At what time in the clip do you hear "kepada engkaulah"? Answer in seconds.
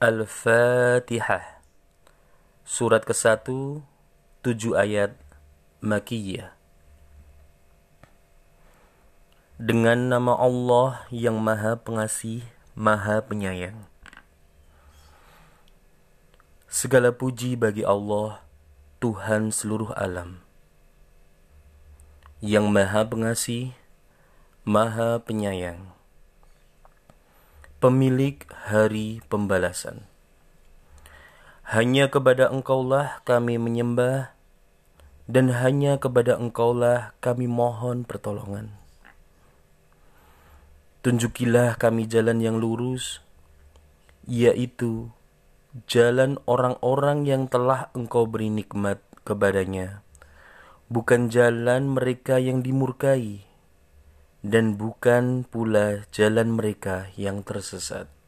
32.12-33.24, 35.96-37.16